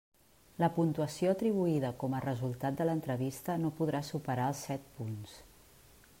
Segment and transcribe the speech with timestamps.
[0.61, 5.41] La puntuació atribuïda com a resultat de l'entrevista no podrà superar els set punts.